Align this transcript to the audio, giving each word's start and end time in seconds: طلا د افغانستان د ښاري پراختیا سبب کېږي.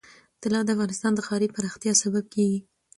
طلا 0.41 0.59
د 0.65 0.69
افغانستان 0.75 1.11
د 1.15 1.19
ښاري 1.27 1.47
پراختیا 1.55 1.93
سبب 2.03 2.25
کېږي. 2.33 2.59